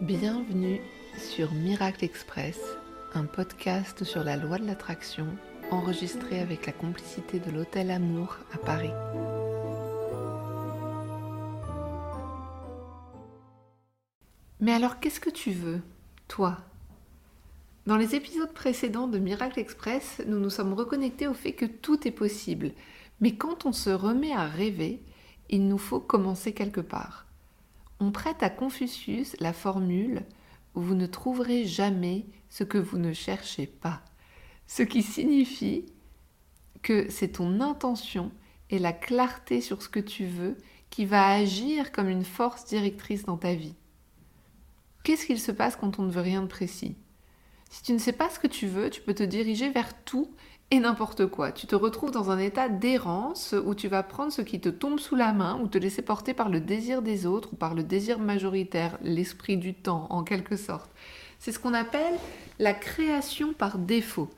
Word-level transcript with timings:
Bienvenue 0.00 0.80
sur 1.18 1.52
Miracle 1.52 2.06
Express, 2.06 2.58
un 3.12 3.26
podcast 3.26 4.02
sur 4.02 4.24
la 4.24 4.38
loi 4.38 4.56
de 4.56 4.64
l'attraction 4.64 5.26
enregistré 5.70 6.40
avec 6.40 6.64
la 6.64 6.72
complicité 6.72 7.38
de 7.38 7.50
l'Hôtel 7.50 7.90
Amour 7.90 8.38
à 8.50 8.56
Paris. 8.56 8.94
Mais 14.58 14.72
alors 14.72 15.00
qu'est-ce 15.00 15.20
que 15.20 15.28
tu 15.28 15.50
veux, 15.50 15.82
toi? 16.28 16.56
Dans 17.84 17.98
les 17.98 18.14
épisodes 18.14 18.54
précédents 18.54 19.06
de 19.06 19.18
Miracle 19.18 19.60
Express, 19.60 20.22
nous 20.26 20.40
nous 20.40 20.48
sommes 20.48 20.72
reconnectés 20.72 21.26
au 21.26 21.34
fait 21.34 21.52
que 21.52 21.66
tout 21.66 22.08
est 22.08 22.10
possible. 22.10 22.72
Mais 23.20 23.34
quand 23.34 23.66
on 23.66 23.72
se 23.74 23.90
remet 23.90 24.32
à 24.32 24.46
rêver, 24.46 25.02
il 25.50 25.68
nous 25.68 25.76
faut 25.76 26.00
commencer 26.00 26.54
quelque 26.54 26.80
part. 26.80 27.26
On 28.00 28.12
prête 28.12 28.42
à 28.42 28.48
Confucius 28.48 29.36
la 29.40 29.52
formule 29.52 30.24
Vous 30.72 30.94
ne 30.94 31.06
trouverez 31.06 31.66
jamais 31.66 32.24
ce 32.48 32.64
que 32.64 32.78
vous 32.78 32.96
ne 32.96 33.12
cherchez 33.12 33.66
pas. 33.66 34.02
Ce 34.66 34.82
qui 34.82 35.02
signifie 35.02 35.84
que 36.82 37.10
c'est 37.10 37.32
ton 37.32 37.60
intention 37.60 38.32
et 38.70 38.78
la 38.78 38.94
clarté 38.94 39.60
sur 39.60 39.82
ce 39.82 39.90
que 39.90 40.00
tu 40.00 40.24
veux 40.24 40.56
qui 40.88 41.04
va 41.04 41.28
agir 41.28 41.92
comme 41.92 42.08
une 42.08 42.24
force 42.24 42.64
directrice 42.64 43.24
dans 43.24 43.36
ta 43.36 43.54
vie. 43.54 43.74
Qu'est-ce 45.04 45.26
qu'il 45.26 45.40
se 45.40 45.52
passe 45.52 45.76
quand 45.76 45.98
on 45.98 46.02
ne 46.02 46.10
veut 46.10 46.22
rien 46.22 46.42
de 46.42 46.46
précis? 46.46 46.96
Si 47.68 47.82
tu 47.82 47.92
ne 47.92 47.98
sais 47.98 48.12
pas 48.12 48.30
ce 48.30 48.38
que 48.38 48.46
tu 48.46 48.66
veux, 48.66 48.88
tu 48.88 49.02
peux 49.02 49.14
te 49.14 49.22
diriger 49.22 49.70
vers 49.70 50.02
tout 50.04 50.34
et 50.70 50.78
n'importe 50.78 51.26
quoi. 51.26 51.50
Tu 51.50 51.66
te 51.66 51.74
retrouves 51.74 52.12
dans 52.12 52.30
un 52.30 52.38
état 52.38 52.68
d'errance 52.68 53.54
où 53.64 53.74
tu 53.74 53.88
vas 53.88 54.02
prendre 54.02 54.32
ce 54.32 54.42
qui 54.42 54.60
te 54.60 54.68
tombe 54.68 55.00
sous 55.00 55.16
la 55.16 55.32
main 55.32 55.58
ou 55.60 55.66
te 55.66 55.78
laisser 55.78 56.02
porter 56.02 56.32
par 56.32 56.48
le 56.48 56.60
désir 56.60 57.02
des 57.02 57.26
autres 57.26 57.52
ou 57.52 57.56
par 57.56 57.74
le 57.74 57.82
désir 57.82 58.18
majoritaire, 58.20 58.96
l'esprit 59.02 59.56
du 59.56 59.74
temps 59.74 60.06
en 60.10 60.22
quelque 60.22 60.56
sorte. 60.56 60.90
C'est 61.40 61.52
ce 61.52 61.58
qu'on 61.58 61.74
appelle 61.74 62.14
la 62.58 62.72
création 62.72 63.52
par 63.52 63.78
défaut. 63.78 64.30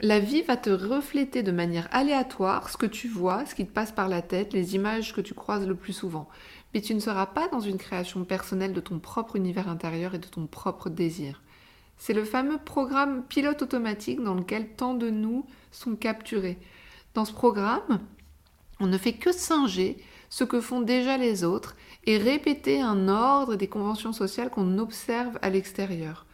La 0.00 0.20
vie 0.20 0.42
va 0.42 0.56
te 0.56 0.70
refléter 0.70 1.42
de 1.42 1.50
manière 1.50 1.88
aléatoire 1.90 2.70
ce 2.70 2.76
que 2.76 2.86
tu 2.86 3.08
vois, 3.08 3.44
ce 3.44 3.54
qui 3.56 3.66
te 3.66 3.72
passe 3.72 3.90
par 3.90 4.08
la 4.08 4.22
tête, 4.22 4.52
les 4.52 4.76
images 4.76 5.12
que 5.12 5.20
tu 5.20 5.34
croises 5.34 5.66
le 5.66 5.74
plus 5.74 5.92
souvent. 5.92 6.28
Mais 6.72 6.80
tu 6.80 6.94
ne 6.94 7.00
seras 7.00 7.26
pas 7.26 7.48
dans 7.48 7.60
une 7.60 7.78
création 7.78 8.24
personnelle 8.24 8.72
de 8.72 8.80
ton 8.80 9.00
propre 9.00 9.34
univers 9.34 9.68
intérieur 9.68 10.14
et 10.14 10.18
de 10.18 10.28
ton 10.28 10.46
propre 10.46 10.88
désir. 10.88 11.42
C'est 11.98 12.14
le 12.14 12.24
fameux 12.24 12.58
programme 12.58 13.24
pilote 13.24 13.62
automatique 13.62 14.22
dans 14.22 14.34
lequel 14.34 14.68
tant 14.68 14.94
de 14.94 15.10
nous 15.10 15.44
sont 15.72 15.96
capturés. 15.96 16.58
Dans 17.14 17.24
ce 17.24 17.32
programme, 17.32 18.00
on 18.80 18.86
ne 18.86 18.98
fait 18.98 19.14
que 19.14 19.32
singer 19.32 19.98
ce 20.30 20.44
que 20.44 20.60
font 20.60 20.80
déjà 20.80 21.16
les 21.16 21.42
autres 21.42 21.76
et 22.04 22.16
répéter 22.16 22.80
un 22.80 23.08
ordre 23.08 23.56
des 23.56 23.66
conventions 23.66 24.12
sociales 24.12 24.50
qu'on 24.50 24.78
observe 24.78 25.38
à 25.42 25.50
l'extérieur. 25.50 26.26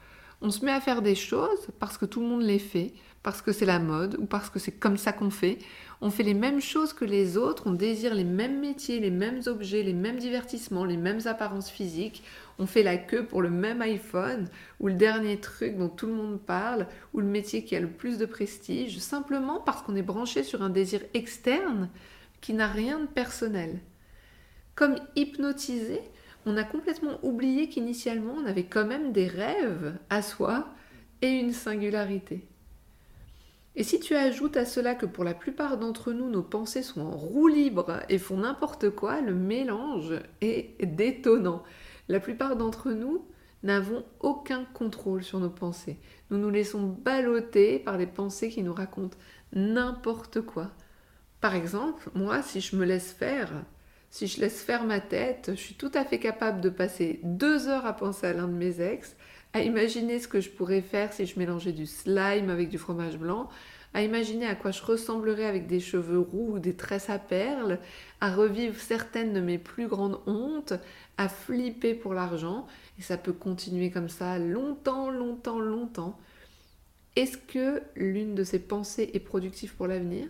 On 0.47 0.51
se 0.51 0.63
met 0.63 0.73
à 0.73 0.81
faire 0.83 1.01
des 1.01 1.15
choses 1.15 1.69
parce 1.79 1.97
que 1.97 2.05
tout 2.05 2.21
le 2.21 2.27
monde 2.27 2.43
les 2.43 2.59
fait, 2.59 2.93
parce 3.23 3.41
que 3.41 3.51
c'est 3.51 3.65
la 3.65 3.79
mode 3.79 4.17
ou 4.19 4.27
parce 4.27 4.51
que 4.51 4.59
c'est 4.59 4.73
comme 4.73 4.99
ça 4.99 5.11
qu'on 5.11 5.31
fait. 5.31 5.57
On 6.03 6.11
fait 6.11 6.23
les 6.23 6.35
mêmes 6.35 6.61
choses 6.61 6.93
que 6.93 7.07
les 7.07 7.39
autres, 7.39 7.63
on 7.65 7.73
désire 7.73 8.15
les 8.15 8.25
mêmes 8.25 8.61
métiers, 8.61 9.01
les 9.01 9.11
mêmes 9.11 9.41
objets, 9.47 9.83
les 9.83 9.95
mêmes 9.95 10.19
divertissements, 10.19 10.85
les 10.85 10.99
mêmes 10.99 11.23
apparences 11.25 11.71
physiques. 11.71 12.23
On 12.59 12.67
fait 12.67 12.83
la 12.83 12.99
queue 12.99 13.25
pour 13.25 13.41
le 13.41 13.49
même 13.49 13.81
iPhone 13.81 14.51
ou 14.81 14.89
le 14.89 14.93
dernier 14.93 15.41
truc 15.41 15.79
dont 15.79 15.89
tout 15.89 16.09
le 16.09 16.13
monde 16.13 16.39
parle 16.39 16.89
ou 17.15 17.21
le 17.21 17.27
métier 17.27 17.65
qui 17.65 17.75
a 17.75 17.81
le 17.81 17.89
plus 17.89 18.19
de 18.19 18.27
prestige, 18.27 18.99
simplement 18.99 19.61
parce 19.61 19.81
qu'on 19.81 19.97
est 19.97 20.03
branché 20.03 20.43
sur 20.43 20.61
un 20.61 20.69
désir 20.69 21.01
externe 21.15 21.89
qui 22.43 22.53
n'a 22.53 22.67
rien 22.69 23.01
de 23.01 23.07
personnel. 23.07 23.81
Comme 24.75 24.97
hypnotisé, 25.17 26.03
on 26.47 26.57
a 26.57 26.65
complètement 26.65 27.19
oublié 27.23 27.69
qu'initialement 27.69 28.35
on 28.35 28.47
avait 28.47 28.65
quand 28.65 28.87
même 28.87 29.13
des 29.13 29.27
rêves 29.27 29.95
à 30.11 30.23
soi 30.23 30.69
et 31.23 31.31
une 31.31 31.53
singularité. 31.53 32.47
Et 33.77 33.83
si 33.83 33.99
tu 33.99 34.15
ajoutes 34.15 34.57
à 34.57 34.65
cela 34.65 34.95
que 34.95 35.07
pour 35.07 35.25
la 35.25 35.35
plupart 35.35 35.79
d'entre 35.79 36.13
nous, 36.13 36.31
nos 36.31 36.43
pensées 36.43 36.83
sont 36.83 37.01
en 37.01 37.17
roue 37.17 37.49
libre 37.49 38.01
et 38.09 38.19
font 38.19 38.37
n'importe 38.37 38.91
quoi, 38.91 39.21
le 39.21 39.35
mélange 39.35 40.15
est 40.41 40.85
détonnant. 40.85 41.65
La 42.09 42.21
plupart 42.21 42.55
d'entre 42.57 42.93
nous 42.93 43.25
n'avons 43.65 44.05
aucun 44.21 44.65
contrôle 44.65 45.25
sur 45.25 45.41
nos 45.41 45.51
pensées. 45.51 45.99
Nous 46.31 46.39
nous 46.39 46.51
laissons 46.51 46.83
balloter 46.87 47.81
par 47.81 47.97
les 47.97 48.07
pensées 48.07 48.51
qui 48.51 48.63
nous 48.63 48.75
racontent 48.75 49.19
n'importe 49.55 50.43
quoi. 50.43 50.71
Par 51.41 51.55
exemple, 51.55 52.11
moi, 52.15 52.43
si 52.43 52.61
je 52.61 52.77
me 52.77 52.85
laisse 52.85 53.13
faire, 53.13 53.51
si 54.15 54.29
je 54.29 54.41
laisse 54.41 54.63
faire 54.63 54.85
ma 54.85 55.01
tête, 55.01 55.51
je 55.57 55.61
suis 55.61 55.75
tout 55.75 55.91
à 55.93 56.05
fait 56.05 56.21
capable 56.21 56.61
de 56.61 56.69
passer 56.69 57.19
deux 57.25 57.67
heures 57.67 57.85
à 57.85 57.97
penser 57.97 58.29
à 58.29 58.33
l'un 58.33 58.47
de 58.47 58.53
mes 58.53 58.81
ex, 58.81 59.17
à 59.53 59.61
imaginer 59.61 60.21
ce 60.21 60.29
que 60.29 60.41
je 60.41 60.51
pourrais 60.51 60.83
faire 60.83 61.13
si 61.13 61.27
je 61.27 61.37
mélangeais 61.37 61.73
du 61.73 61.85
slime 61.85 62.49
avec 62.49 62.69
du 62.69 62.79
fromage 62.79 63.19
blanc, 63.19 63.49
à 63.93 64.05
imaginer 64.05 64.47
à 64.47 64.55
quoi 64.55 64.71
je 64.71 64.85
ressemblerais 64.85 65.47
avec 65.47 65.67
des 65.67 65.81
cheveux 65.81 66.21
roux 66.21 66.53
ou 66.53 66.59
des 66.61 66.77
tresses 66.77 67.11
à 67.11 67.19
perles, 67.19 67.81
à 68.21 68.33
revivre 68.33 68.81
certaines 68.81 69.33
de 69.33 69.41
mes 69.41 69.59
plus 69.59 69.89
grandes 69.89 70.21
hontes, 70.29 70.75
à 71.19 71.29
flipper 71.29 71.95
pour 71.95 72.15
l'argent, 72.15 72.69
et 73.01 73.03
ça 73.03 73.17
peut 73.17 73.33
continuer 73.33 73.91
comme 73.91 74.09
ça 74.09 74.39
longtemps, 74.39 75.11
longtemps, 75.11 75.59
longtemps. 75.59 76.17
Est-ce 77.17 77.37
que 77.37 77.83
l'une 77.97 78.37
de 78.37 78.45
ces 78.45 78.61
pensées 78.61 79.11
est 79.13 79.19
productive 79.19 79.75
pour 79.75 79.89
l'avenir? 79.89 80.29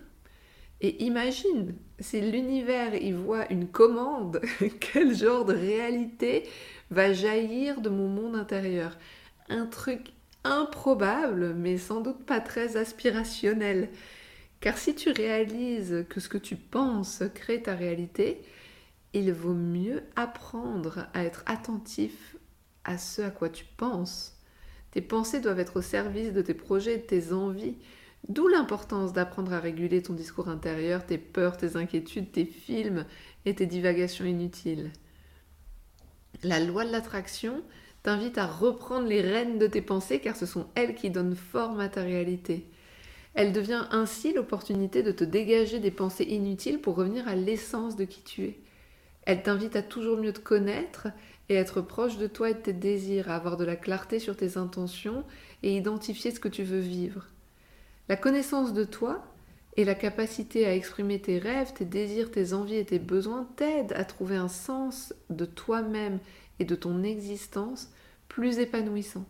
Et 0.85 1.03
imagine, 1.03 1.75
si 1.99 2.21
l'univers 2.21 2.95
y 2.95 3.13
voit 3.13 3.51
une 3.51 3.69
commande, 3.69 4.43
quel 4.81 5.17
genre 5.17 5.47
de 5.47 5.55
réalité 5.55 6.43
va 6.91 7.15
jaillir 7.15 7.81
de 7.81 7.89
mon 7.89 8.07
monde 8.07 8.37
intérieur? 8.37 8.99
Un 9.49 9.65
truc 9.65 10.13
improbable, 10.45 11.55
mais 11.55 11.79
sans 11.79 12.03
doute 12.03 12.27
pas 12.27 12.41
très 12.41 12.77
aspirationnel. 12.77 13.89
Car 14.61 14.77
si 14.77 14.95
tu 14.95 15.11
réalises 15.11 16.05
que 16.11 16.21
ce 16.21 16.29
que 16.29 16.37
tu 16.37 16.55
penses 16.55 17.23
crée 17.35 17.63
ta 17.63 17.75
réalité, 17.75 18.43
il 19.15 19.33
vaut 19.33 19.55
mieux 19.55 20.03
apprendre 20.17 21.07
à 21.15 21.25
être 21.25 21.45
attentif 21.47 22.37
à 22.85 22.99
ce 22.99 23.23
à 23.23 23.31
quoi 23.31 23.49
tu 23.49 23.65
penses. 23.79 24.37
Tes 24.91 25.01
pensées 25.01 25.41
doivent 25.41 25.61
être 25.61 25.79
au 25.79 25.83
service 25.83 26.35
de 26.35 26.43
tes 26.43 26.53
projets, 26.53 26.99
de 26.99 27.05
tes 27.05 27.33
envies. 27.33 27.79
D'où 28.29 28.49
l'importance 28.49 29.13
d'apprendre 29.13 29.53
à 29.53 29.61
réguler 29.61 30.03
ton 30.03 30.15
discours 30.15 30.49
intérieur, 30.49 31.05
tes 31.05 31.19
peurs, 31.19 31.59
tes 31.59 31.77
inquiétudes, 31.77 32.33
tes 32.33 32.47
films 32.47 33.05
et 33.45 33.55
tes 33.55 33.67
divagations 33.67 34.25
inutiles. 34.25 34.91
La 36.43 36.59
loi 36.59 36.87
de 36.87 36.91
l'attraction 36.91 37.63
t'invite 38.03 38.39
à 38.39 38.47
reprendre 38.47 39.07
les 39.07 39.21
rênes 39.21 39.59
de 39.59 39.67
tes 39.67 39.83
pensées 39.83 40.21
car 40.21 40.37
ce 40.37 40.47
sont 40.47 40.67
elles 40.75 40.95
qui 40.95 41.11
donnent 41.11 41.37
forme 41.37 41.81
à 41.81 41.89
ta 41.89 42.03
réalité. 42.03 42.67
Elle 43.35 43.53
devient 43.53 43.87
ainsi 43.91 44.33
l'opportunité 44.33 45.03
de 45.03 45.13
te 45.13 45.25
dégager 45.25 45.79
des 45.79 45.91
pensées 45.91 46.25
inutiles 46.25 46.81
pour 46.81 46.97
revenir 46.97 47.29
à 47.29 47.35
l'essence 47.35 47.97
de 47.97 48.05
qui 48.05 48.23
tu 48.23 48.45
es. 48.45 48.59
Elle 49.23 49.43
t'invite 49.43 49.77
à 49.77 49.83
toujours 49.83 50.19
mieux 50.19 50.33
te 50.33 50.41
connaître 50.41 51.09
et 51.49 51.55
être 51.55 51.83
proche 51.83 52.17
de 52.17 52.27
toi 52.27 52.51
et 52.51 52.55
de 52.55 52.59
tes 52.59 52.73
désirs, 52.73 53.31
à 53.31 53.37
avoir 53.37 53.57
de 53.57 53.65
la 53.65 53.77
clarté 53.77 54.19
sur 54.19 54.37
tes 54.37 54.57
intentions 54.57 55.25
et 55.63 55.77
identifier 55.77 56.31
ce 56.31 56.41
que 56.41 56.49
tu 56.49 56.63
veux 56.63 56.79
vivre. 56.79 57.27
La 58.09 58.17
connaissance 58.17 58.75
de 58.75 58.85
toi 58.85 59.25
et 59.77 59.85
la 59.85 59.95
capacité 59.95 60.67
à 60.67 60.75
exprimer 60.75 61.21
tes 61.21 61.39
rêves, 61.39 61.73
tes 61.73 61.87
désirs, 61.87 62.31
tes 62.31 62.53
envies 62.53 62.77
et 62.77 62.85
tes 62.85 62.99
besoins 62.99 63.49
t'aident 63.57 63.95
à 63.97 64.05
trouver 64.05 64.37
un 64.37 64.49
sens 64.49 65.15
de 65.31 65.47
toi-même 65.47 66.19
et 66.59 66.67
de 66.67 66.75
ton 66.75 67.03
existence 67.03 67.91
plus 68.29 68.59
épanouissant. 68.59 69.25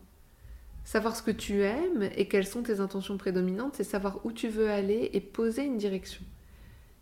Savoir 0.85 1.17
ce 1.17 1.23
que 1.23 1.31
tu 1.31 1.63
aimes 1.63 2.11
et 2.17 2.27
quelles 2.27 2.47
sont 2.47 2.63
tes 2.63 2.81
intentions 2.81 3.17
prédominantes, 3.17 3.77
c'est 3.77 3.85
savoir 3.85 4.21
où 4.25 4.33
tu 4.33 4.49
veux 4.49 4.69
aller 4.69 5.09
et 5.13 5.21
poser 5.21 5.65
une 5.65 5.79
direction. 5.79 6.25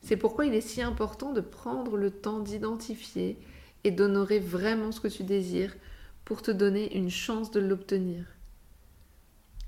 C'est 0.03 0.17
pourquoi 0.17 0.47
il 0.47 0.55
est 0.55 0.61
si 0.61 0.83
important 0.83 1.33
de 1.33 1.41
prendre 1.41 1.97
le 1.97 2.11
temps 2.11 2.41
d'identifier 2.41 3.39
et 3.83 3.91
d'honorer 3.91 4.41
vraiment 4.41 4.93
ce 4.93 5.01
que 5.01 5.09
tu 5.09 5.25
désires 5.25 5.75
pour 6.25 6.43
te 6.43 6.51
donner 6.51 6.97
une 6.97 7.11
chance 7.11 7.51
de 7.51 7.61
l'obtenir. 7.61 8.25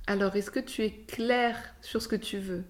Alors, 0.06 0.36
est-ce 0.36 0.50
que 0.50 0.60
tu 0.60 0.82
es 0.82 0.90
clair 0.90 1.56
sur 1.80 2.02
ce 2.02 2.08
que 2.08 2.16
tu 2.16 2.38
veux? 2.38 2.64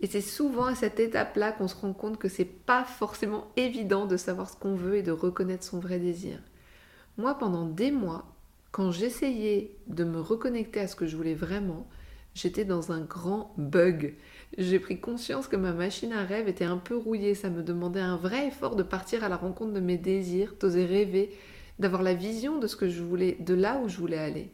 Et 0.00 0.06
c'est 0.06 0.20
souvent 0.20 0.66
à 0.66 0.76
cette 0.76 1.00
étape-là 1.00 1.50
qu'on 1.50 1.66
se 1.66 1.74
rend 1.74 1.92
compte 1.92 2.18
que 2.18 2.28
c'est 2.28 2.44
pas 2.44 2.84
forcément 2.84 3.48
évident 3.56 4.06
de 4.06 4.16
savoir 4.16 4.48
ce 4.48 4.56
qu'on 4.56 4.76
veut 4.76 4.96
et 4.96 5.02
de 5.02 5.10
reconnaître 5.10 5.64
son 5.64 5.80
vrai 5.80 5.98
désir. 5.98 6.38
Moi, 7.16 7.36
pendant 7.36 7.66
des 7.66 7.90
mois, 7.90 8.32
quand 8.70 8.92
j'essayais 8.92 9.76
de 9.88 10.04
me 10.04 10.20
reconnecter 10.20 10.78
à 10.78 10.86
ce 10.86 10.94
que 10.94 11.08
je 11.08 11.16
voulais 11.16 11.34
vraiment, 11.34 11.88
j'étais 12.34 12.64
dans 12.64 12.92
un 12.92 13.00
grand 13.00 13.52
bug. 13.56 14.14
J'ai 14.56 14.78
pris 14.78 15.00
conscience 15.00 15.48
que 15.48 15.56
ma 15.56 15.72
machine 15.72 16.12
à 16.12 16.22
rêve 16.22 16.46
était 16.46 16.64
un 16.64 16.76
peu 16.76 16.96
rouillée. 16.96 17.34
Ça 17.34 17.50
me 17.50 17.64
demandait 17.64 17.98
un 17.98 18.16
vrai 18.16 18.46
effort 18.46 18.76
de 18.76 18.84
partir 18.84 19.24
à 19.24 19.28
la 19.28 19.36
rencontre 19.36 19.72
de 19.72 19.80
mes 19.80 19.98
désirs, 19.98 20.54
d'oser 20.60 20.86
rêver, 20.86 21.36
d'avoir 21.80 22.04
la 22.04 22.14
vision 22.14 22.60
de 22.60 22.68
ce 22.68 22.76
que 22.76 22.88
je 22.88 23.02
voulais, 23.02 23.36
de 23.40 23.54
là 23.54 23.80
où 23.82 23.88
je 23.88 23.96
voulais 23.96 24.18
aller. 24.18 24.52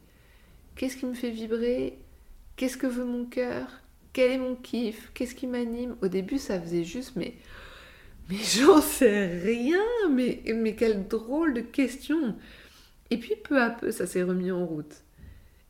Qu'est-ce 0.76 0.96
qui 0.96 1.06
me 1.06 1.14
fait 1.14 1.30
vibrer? 1.30 1.98
Qu'est-ce 2.56 2.76
que 2.76 2.86
veut 2.86 3.04
mon 3.04 3.24
cœur? 3.24 3.66
Quel 4.12 4.32
est 4.32 4.38
mon 4.38 4.54
kiff? 4.54 5.10
Qu'est-ce 5.14 5.34
qui 5.34 5.46
m'anime? 5.46 5.96
Au 6.02 6.08
début, 6.08 6.38
ça 6.38 6.60
faisait 6.60 6.84
juste, 6.84 7.14
mais 7.16 7.34
mais 8.28 8.36
j'en 8.56 8.80
sais 8.80 9.26
rien, 9.38 9.82
mais, 10.10 10.42
mais 10.54 10.74
quelle 10.74 11.06
drôle 11.06 11.54
de 11.54 11.60
question. 11.60 12.36
Et 13.10 13.18
puis 13.18 13.34
peu 13.36 13.60
à 13.60 13.70
peu, 13.70 13.90
ça 13.90 14.06
s'est 14.06 14.22
remis 14.22 14.50
en 14.50 14.64
route. 14.64 15.02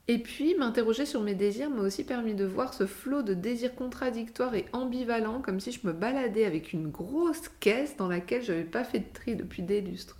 Et 0.06 0.18
puis, 0.18 0.54
m'interroger 0.54 1.06
sur 1.06 1.22
mes 1.22 1.34
désirs 1.34 1.70
m'a 1.70 1.80
aussi 1.80 2.04
permis 2.04 2.34
de 2.34 2.44
voir 2.44 2.74
ce 2.74 2.86
flot 2.86 3.22
de 3.22 3.32
désirs 3.32 3.74
contradictoires 3.74 4.54
et 4.54 4.66
ambivalents, 4.74 5.40
comme 5.40 5.60
si 5.60 5.72
je 5.72 5.86
me 5.86 5.94
baladais 5.94 6.44
avec 6.44 6.74
une 6.74 6.90
grosse 6.90 7.48
caisse 7.60 7.96
dans 7.96 8.08
laquelle 8.08 8.42
je 8.42 8.52
n'avais 8.52 8.64
pas 8.64 8.84
fait 8.84 8.98
de 8.98 9.12
tri 9.14 9.34
depuis 9.34 9.62
des 9.62 9.80
lustres. 9.80 10.18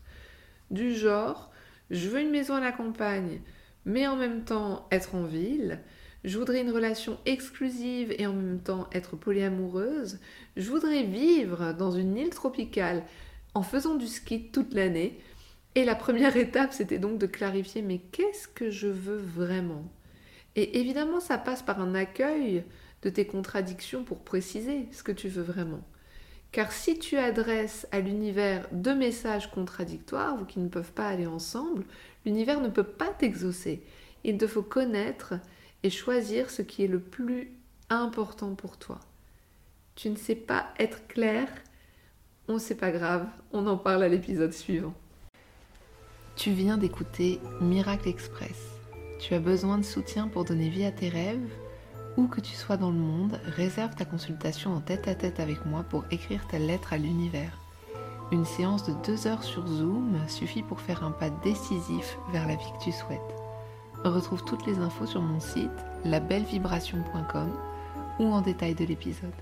Du 0.71 0.95
genre, 0.95 1.53
je 1.91 2.09
veux 2.09 2.21
une 2.21 2.31
maison 2.31 2.55
à 2.55 2.61
la 2.61 2.73
campagne, 2.73 3.41
mais 3.85 4.07
en 4.07 4.17
même 4.17 4.45
temps 4.45 4.87
être 4.91 5.15
en 5.15 5.25
ville. 5.25 5.81
Je 6.25 6.39
voudrais 6.39 6.63
une 6.63 6.71
relation 6.71 7.19
exclusive 7.27 8.15
et 8.19 8.27
en 8.27 8.33
même 8.33 8.61
temps 8.61 8.89
être 8.93 9.17
polyamoureuse. 9.17 10.19
Je 10.57 10.71
voudrais 10.71 11.03
vivre 11.03 11.75
dans 11.75 11.91
une 11.91 12.17
île 12.17 12.31
tropicale 12.31 13.03
en 13.55 13.63
faisant 13.63 13.95
du 13.95 14.07
ski 14.07 14.51
toute 14.51 14.73
l'année. 14.73 15.19
Et 15.75 15.85
la 15.85 15.95
première 15.95 16.37
étape, 16.39 16.73
c'était 16.73 16.99
donc 16.99 17.19
de 17.19 17.27
clarifier, 17.27 17.83
mais 17.83 17.99
qu'est-ce 17.99 18.49
que 18.49 18.71
je 18.71 18.89
veux 18.89 19.19
vraiment? 19.19 19.85
Et 20.57 20.81
évidemment, 20.81 21.21
ça 21.21 21.37
passe 21.37 21.63
par 21.63 21.81
un 21.81 21.95
accueil 21.95 22.65
de 23.03 23.11
tes 23.11 23.27
contradictions 23.27 24.05
pour 24.05 24.21
préciser 24.21 24.89
ce 24.93 25.03
que 25.03 25.13
tu 25.13 25.29
veux 25.29 25.43
vraiment. 25.43 25.83
Car 26.55 26.71
si 26.71 27.01
tu 27.01 27.17
adresses 27.17 27.89
à 27.91 27.99
l'univers 27.99 28.69
deux 28.71 28.95
messages 28.95 29.51
contradictoires 29.51 30.41
ou 30.41 30.45
qui 30.45 30.61
ne 30.61 30.69
peuvent 30.69 30.93
pas 30.93 31.09
aller 31.09 31.27
ensemble, 31.27 31.83
l'univers 32.25 32.61
ne 32.61 32.69
peut 32.69 32.85
pas 32.85 33.09
t'exaucer. 33.09 33.83
Il 34.23 34.39
te 34.39 34.47
faut 34.47 34.63
connaître 34.63 35.35
et 35.83 35.91
choisir 35.91 36.51
ce 36.51 36.63
qui 36.63 36.85
est 36.85 36.89
le 36.89 37.01
plus 37.01 37.51
important 37.91 38.55
pour 38.55 38.77
toi. 38.77 39.01
Tu 39.97 40.09
ne 40.11 40.15
sais 40.15 40.37
pas 40.37 40.69
être 40.79 41.05
clair, 41.09 41.49
on 42.47 42.61
sait 42.61 42.77
pas 42.77 42.93
grave, 42.93 43.27
on 43.51 43.67
en 43.67 43.77
parle 43.77 44.05
à 44.05 44.09
l'épisode 44.09 44.53
suivant. 44.53 44.95
Tu 46.37 46.53
viens 46.53 46.79
d'écouter 46.79 47.41
Miracle 47.63 48.09
Express. 48.09 48.79
Tu 49.19 49.35
as 49.35 49.41
besoin 49.41 49.77
de 49.77 49.85
soutien 49.85 50.29
pour 50.29 50.45
donner 50.45 50.69
vie 50.69 50.85
à 50.85 50.93
tes 50.93 51.09
rêves 51.09 51.51
Où 52.17 52.29
que 52.29 52.41
tu 52.41 52.55
sois 52.55 52.77
dans 52.77 52.91
le 52.91 52.99
monde, 52.99 53.41
réserve 53.57 53.97
ta 53.97 54.05
consultation 54.05 54.73
en 54.73 54.81
tête 54.81 55.09
à 55.09 55.15
tête 55.15 55.41
avec 55.41 55.67
moi 55.67 55.83
pour 55.83 56.05
écrire 56.13 56.47
ta 56.47 56.59
lettre 56.59 56.93
à 56.93 56.99
l'univers. 56.99 57.59
Une 58.31 58.45
séance 58.45 58.87
de 58.87 58.95
deux 59.05 59.27
heures 59.27 59.43
sur 59.43 59.67
Zoom 59.67 60.17
suffit 60.29 60.63
pour 60.63 60.81
faire 60.81 61.05
un 61.05 61.11
pas 61.11 61.31
décisif 61.31 62.17
vers 62.33 62.47
la 62.47 62.55
vie 62.55 62.73
que 62.79 62.85
tu 62.85 62.93
souhaites. 62.93 63.21
Retrouve 64.05 64.45
toutes 64.45 64.67
les 64.67 64.79
infos 64.79 65.07
sur 65.07 65.23
mon 65.23 65.41
site 65.41 65.71
labellevibration.com 66.05 67.51
ou 68.21 68.25
en 68.27 68.41
détail 68.43 68.75
de 68.75 68.85
l'épisode. 68.85 69.33